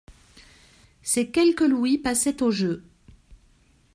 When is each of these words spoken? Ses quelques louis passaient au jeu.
Ses 1.03 1.29
quelques 1.29 1.61
louis 1.61 1.99
passaient 1.99 2.41
au 2.41 2.49
jeu. 2.49 2.83